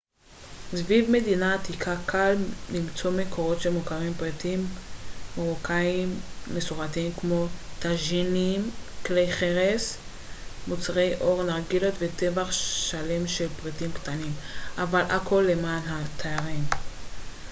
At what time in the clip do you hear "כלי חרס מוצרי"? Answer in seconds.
9.05-11.13